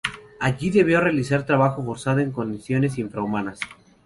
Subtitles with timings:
[0.39, 3.59] Allí, debió realizar trabajo forzado en condiciones infrahumanas.